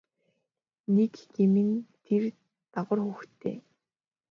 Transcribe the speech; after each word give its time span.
Нэг 0.95 1.13
гэм 1.35 1.53
нь 1.67 1.75
тэр 2.05 2.23
дагавар 2.73 2.99
хүүхэдтэй. 3.03 3.55